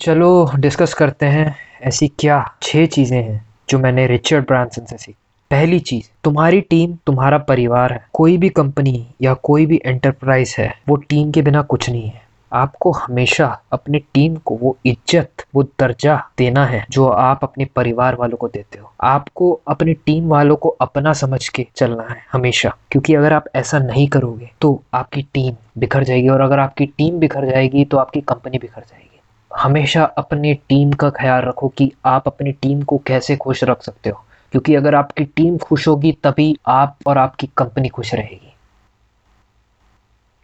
[0.00, 5.16] चलो डिस्कस करते हैं, ऐसी क्या छह चीज़ें हैं जो मैंने रिचर्ड ब्रांसन से सीखी।
[5.50, 10.72] पहली चीज़, तुम्हारी टीम तुम्हारा परिवार है। कोई भी कंपनी या कोई भी एंटरप्राइज है,
[10.88, 15.62] वो टीम के बिना कुछ नहीं है। आपको हमेशा अपनी टीम को वो इज़्ज़त, वो
[15.80, 20.56] दर्जा देना है जो आप अपने परिवार वालों को देते हो। आपको अपनी टीम वालों
[20.56, 25.22] को अपना समझ के चलना है हमेशा, क्योंकि अगर आप ऐसा नहीं करोगे तो आपकी
[25.34, 29.08] टीम बिखर जाएगी। और अगर आपकी टीम बिखर जाएगी तो आपकी कंपनी बिखर जाएगी।
[29.56, 34.10] हमेशा अपनी टीम का ख्याल रखो कि आप अपनी टीम को कैसे खुश रख सकते
[34.10, 38.52] हो। क्योंकि अगर आपकी टीम खुश होगी, तभी आप और आपकी कंपनी खुश रहेगी।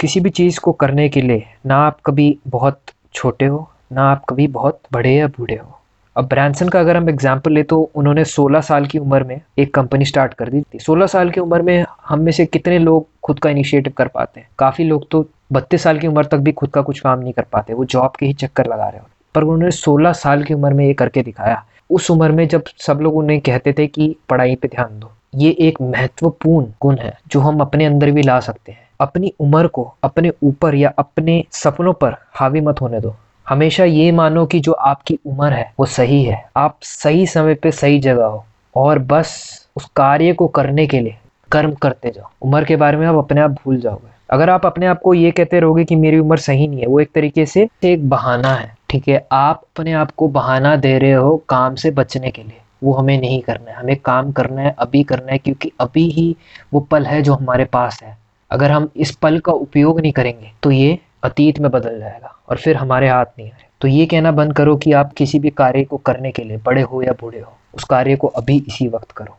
[0.01, 2.81] किसी भी चीज़ को करने के लिए ना आप कभी बहुत
[3.15, 5.73] छोटे हो, ना आप कभी बहुत बड़े या बूढ़े हो।
[6.17, 9.75] अब ब्रांसन का अगर हम एग्ज़ाम्पल ले तो उन्होंने 16 साल की उम्र में एक
[9.75, 13.07] कंपनी स्टार्ट कर दी थी। 16 साल की उम्र में हम में से कितने लोग
[13.23, 14.49] खुद का इनिशिएटिव कर पाते हैं?
[14.59, 17.45] काफ़ी लोग तो बत्तीस साल की उम्र तक भी खुद का कुछ काम नहीं कर
[17.53, 20.73] पाते, वो जॉब के ही चक्कर लगा रहे हो पर उन्होंने 16 साल की उम्र
[20.75, 24.55] में ये करके दिखाया। उस उम्र में जब सब लोग उन्हें कहते थे कि पढ़ाई
[24.55, 28.73] पे ध्यान दो, ये एक महत्वपूर्ण गुण है जो हम अपने अंदर भी ला सकते
[28.73, 33.15] हैं। अपनी उम्र को अपने ऊपर या अपने सपनों पर हावी मत होने दो।
[33.47, 37.71] हमेशा ये मानो कि जो आपकी उम्र है, वो सही है। आप सही समय पे
[37.71, 38.45] सही जगह हो
[38.77, 41.17] और बस उस कार्य को करने के लिए
[41.53, 44.87] कर्म करते जाओ। उम्र के बारे में आप अपने आप भूल जाओगे। अगर आप अपने
[44.87, 47.69] आप को ये कहते रहोगे कि मेरी उम्र सही नहीं है, वो एक तरीके से
[47.85, 49.27] एक बहाना है, ठीक है?
[49.33, 53.21] आप अपने आप को बहाना दे रहे हो काम से बचने के लिए। वो हमें
[53.21, 56.35] नहीं करना है, हमें काम करना है, अभी करना है, क्योंकि अभी ही
[56.73, 58.17] वो पल है जो हमारे पास है।
[58.51, 62.57] अगर हम इस पल का उपयोग नहीं करेंगे तो ये अतीत में बदल जाएगा और
[62.57, 65.85] फिर हमारे हाथ नहीं आए। तो ये कहना बंद करो कि आप किसी भी कार्य
[65.85, 69.11] को करने के लिए बड़े हो या बूढ़े हो, उस कार्य को अभी इसी वक्त
[69.13, 69.37] करो।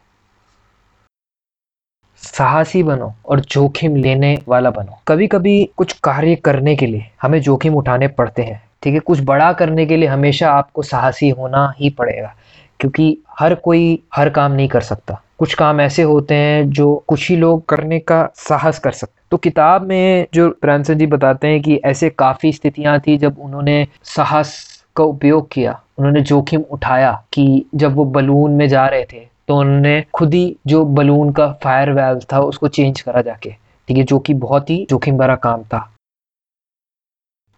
[2.28, 7.40] साहसी बनो और जोखिम लेने वाला बनो। कभी कभी कुछ कार्य करने के लिए हमें
[7.42, 9.00] जोखिम उठाने पड़ते हैं, ठीक है?
[9.00, 12.34] कुछ बड़ा करने के लिए हमेशा आपको साहसी होना ही पड़ेगा,
[12.80, 17.30] क्योंकि हर कोई हर काम नहीं कर सकता। कुछ काम ऐसे होते हैं जो कुछ
[17.30, 21.62] ही लोग करने का साहस कर सकते तो किताब में जो प्रेमचंद जी बताते हैं
[21.62, 24.56] कि ऐसे काफ़ी स्थितियाँ थी जब उन्होंने साहस
[24.96, 29.58] का उपयोग किया, उन्होंने जोखिम उठाया कि जब वो बलून में जा रहे थे तो
[29.58, 33.50] उन्होंने खुद ही जो बलून का फायर वेल्व था, उसको चेंज करा जाके।
[33.88, 35.94] ठीक है, जो कि बहुत ही जोखिम भरा काम था।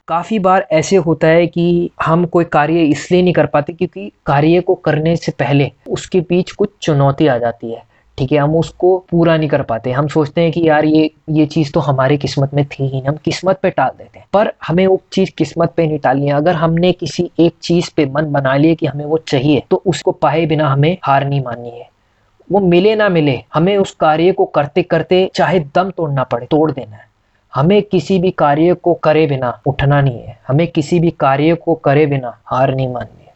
[0.07, 4.61] काफ़ी बार ऐसे होता है कि हम कोई कार्य इसलिए नहीं कर पाते क्योंकि कार्य
[4.61, 7.88] को करने से पहले उसके बीच कुछ चुनौती आ जाती है।
[8.19, 11.45] ठीक है हम उसको पूरा नहीं कर पाते। हम सोचते हैं कि यार ये ये
[11.45, 14.51] चीज़ तो हमारे किस्मत में थी ही नहीं हम किस्मत पे टाल देते हैं। पर
[14.67, 18.31] हमें वो चीज़ किस्मत पे नहीं टालनी है। अगर हमने किसी एक चीज़ पे मन
[18.31, 21.89] बना लिया कि हमें वो चाहिए तो उसको पाए बिना हमें हार नहीं माननी है।
[22.51, 26.71] वो मिले ना मिले हमें उस कार्य को करते करते चाहे दम तोड़ना पड़े तोड़
[26.71, 27.07] देना है।
[27.53, 31.75] हमें किसी भी कार्य को करे बिना उठना नहीं है। हमें किसी भी कार्य को
[31.75, 33.33] करे बिना हार नहीं माननी है।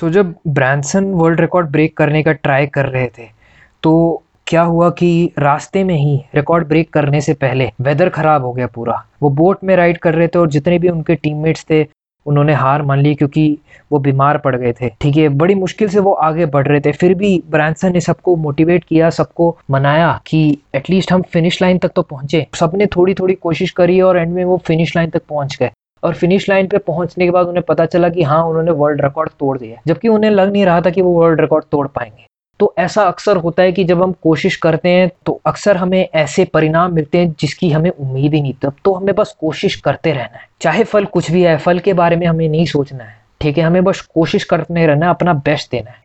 [0.00, 3.35] सो so, जब ब्रांसन वर्ल्ड रिकॉर्ड ब्रेक करने का ट्राई कर रहे थे
[3.82, 8.52] तो क्या हुआ कि रास्ते में ही रिकॉर्ड ब्रेक करने से पहले वेदर ख़राब हो
[8.52, 11.86] गया पूरा। वो बोट में राइड कर रहे थे और जितने भी उनके टीममेट्स थे,
[12.26, 13.58] उन्होंने हार मान ली क्योंकि
[13.92, 16.92] वो बीमार पड़ गए थे। ठीक है, बड़ी मुश्किल से वो आगे बढ़ रहे थे।
[16.92, 21.92] फिर भी ब्रांसन ने सबको मोटिवेट किया, सबको मनाया कि एटलीस्ट हम फिनिश लाइन तक
[21.96, 25.56] तो पहुँचे। सबने थोड़ी थोड़ी कोशिश करी और एंड में वो फिनिश लाइन तक पहुँच
[25.60, 25.70] गए।
[26.02, 29.30] और फिनिश लाइन पे पहुँचने के बाद उन्हें पता चला कि हाँ उन्होंने वर्ल्ड रिकॉर्ड
[29.30, 32.26] तोड़ दिया जबकि उन्हें लग नहीं रहा था कि वो वर्ल्ड रिकॉर्ड तोड़ पाएँगे।
[32.60, 36.44] तो ऐसा अक्सर होता है कि जब हम कोशिश करते हैं तो अक्सर हमें ऐसे
[36.44, 40.38] परिणाम मिलते हैं जिसकी हमें उम्मीद ही नहीं। तब तो हमें बस कोशिश करते रहना
[40.38, 43.58] है। चाहे फल कुछ भी है, फल के बारे में हमें नहीं सोचना है, ठीक
[43.58, 43.64] है?
[43.64, 46.04] हमें बस कोशिश करते रहना अपना बेस्ट देना है।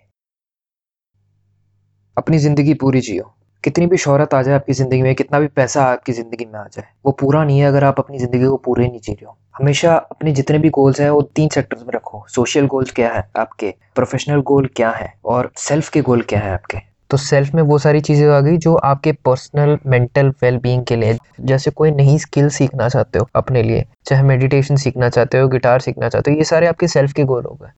[2.17, 5.83] अपनी ज़िंदगी पूरी जियो। कितनी भी शोहरत आ जाए आपकी ज़िंदगी में, कितना भी पैसा
[5.83, 8.87] आपकी ज़िंदगी में आ जाए, वो पूरा नहीं है अगर आप अपनी ज़िंदगी को पूरे
[8.87, 12.25] नहीं जी रहे हो। हमेशा अपने जितने भी गोल्स हैं, वो तीन सेक्टर्स में रखो।
[12.27, 13.73] सोशल गोल्स क्या है आपके?
[13.95, 15.13] प्रोफेशनल गोल क्या है?
[15.25, 16.77] और सेल्फ के गोल क्या है आपके?
[17.09, 21.17] तो सेल्फ में वो सारी चीज़ें आ गई जो आपके पर्सनल मेंटल वेलबींग के लिए
[21.41, 25.79] जैसे कोई नई स्किल सीखना चाहते हो अपने लिए, चाहे मेडिटेशन सीखना चाहते हो गिटार
[25.79, 27.69] सीखना चाहते हो, ये सारे आपके सेल्फ के गोल हो गए।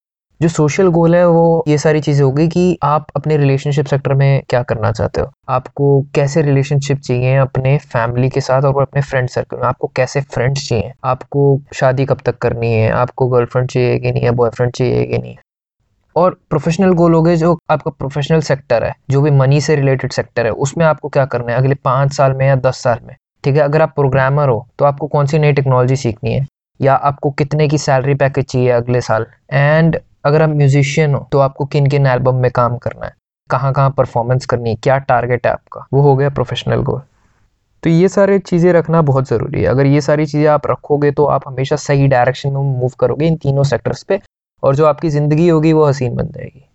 [0.41, 4.43] जो सोशल गोल है, वो ये सारी चीज़ें होगी कि आप अपने रिलेशनशिप सेक्टर में
[4.49, 5.31] क्या करना चाहते हो?
[5.49, 9.63] आपको कैसे रिलेशनशिप चाहिए अपने फैमिली के साथ और अपने फ्रेंड सर्कल में?
[9.63, 10.91] आपको कैसे फ्रेंड्स चाहिए?
[11.03, 12.89] आपको शादी कब तक करनी है?
[12.91, 14.23] आपको गर्लफ्रेंड चाहिए कि नहीं?
[14.23, 15.35] है बॉयफ्रेंड चाहिए कि नहीं?
[16.15, 20.11] और प्रोफेशनल गोल हो गए जो आपका प्रोफेशनल सेक्टर है, जो भी मनी से रिलेटेड
[20.11, 23.15] सेक्टर है, उसमें आपको क्या करना है अगले पाँच साल में या दस साल में?
[23.43, 26.45] ठीक है, अगर आप प्रोग्रामर हो तो आपको कौन सी नई टेक्नोलॉजी सीखनी है?
[26.79, 29.25] या आपको कितने की सैलरी पैकेज चाहिए अगले साल?
[29.51, 33.13] एंड अगर आप म्यूजिशियन हो तो आपको किन किन एल्बम में काम करना है?
[33.49, 34.75] कहाँ कहाँ परफॉर्मेंस करनी है?
[34.75, 35.85] क्या टारगेट है आपका?
[35.93, 37.01] वो हो गया प्रोफेशनल गोल
[37.83, 41.25] तो ये सारी चीज़ें रखना बहुत ज़रूरी है। अगर ये सारी चीज़ें आप रखोगे तो
[41.27, 44.19] आप हमेशा सही डायरेक्शन में मूव करोगे इन तीनों सेक्टर्स पे
[44.63, 46.65] और जो आपकी ज़िंदगी होगी, वो हसीन बन जाएगी।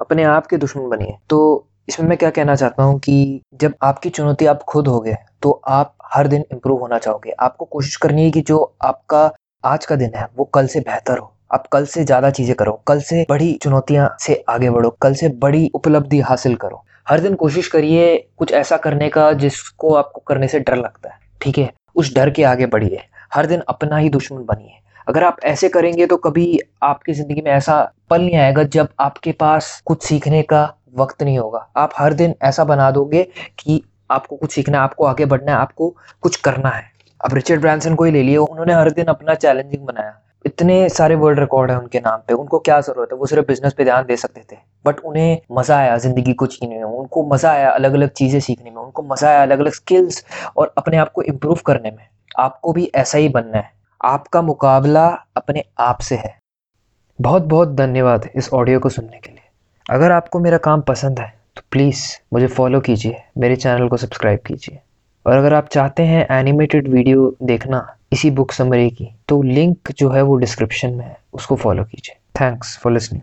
[0.00, 4.10] अपने आप के दुश्मन बनिए। तो इसमें मैं क्या कहना चाहता हूँ कि जब आपकी
[4.10, 8.24] चुनौती आप खुद हो गए तो आप हर दिन इम्प्रूव होना चाहोगे। आपको कोशिश करनी
[8.24, 9.30] है कि जो आपका
[9.64, 12.72] आज का दिन है, वो कल से बेहतर हो। आप कल से ज़्यादा चीज़ें करो,
[12.88, 17.34] कल से बड़ी चुनौतियाँ से आगे बढ़ो, कल से बड़ी उपलब्धि हासिल करो। हर दिन
[17.36, 21.70] कोशिश करिए कुछ ऐसा करने का जिसको आपको करने से डर लगता है, ठीक है?
[21.96, 23.00] उस डर के आगे बढ़िए,
[23.34, 27.50] हर दिन अपना ही दुश्मन बनिए। अगर आप ऐसे करेंगे तो कभी आपकी ज़िंदगी में
[27.50, 27.80] ऐसा
[28.10, 30.62] पल नहीं आएगा जब आपके पास कुछ सीखने का
[30.96, 33.22] वक्त नहीं होगा। आप हर दिन ऐसा बना दोगे
[33.58, 35.88] कि आपको कुछ सीखना है, आपको आगे बढ़ना है, आपको
[36.22, 36.84] कुछ करना है।
[37.20, 41.14] अब रिचर्ड ब्रांसन को ही ले लिए उन्होंने हर दिन अपना चैलेंजिंग बनाया। इतने सारे
[41.14, 43.18] वर्ल्ड रिकॉर्ड है उनके नाम पे। उनको क्या ज़रूरत है?
[43.18, 46.76] वो सिर्फ़ बिज़नेस पे ध्यान दे सकते थे। बट उन्हें मज़ा आया, ज़िंदगी को जीने
[46.76, 50.24] में उनको मज़ा आया अलग अलग चीज़ें सीखने में। उनको मज़ा आया अलग अलग स्किल्स
[50.56, 52.06] और अपने आप को इम्प्रूव करने में।
[52.38, 53.70] आपको भी ऐसा ही बनना है।
[54.00, 55.06] आपका मुकाबला
[55.36, 56.36] अपने आप से है।
[57.18, 59.42] बहुत बहुत धन्यवाद इस ऑडियो को सुनने के लिए।
[59.86, 64.40] अगर आपको मेरा काम पसंद है तो प्लीज़ मुझे फॉलो कीजिए। मेरे चैनल को सब्सक्राइब
[64.46, 64.78] कीजिए।
[65.26, 70.10] और अगर आप चाहते हैं एनिमेटेड वीडियो देखना इसी बुक समरी की। तो लिंक जो
[70.10, 73.22] है वो डिस्क्रिप्शन में है, उसको फॉलो कीजिए। Thanks for listening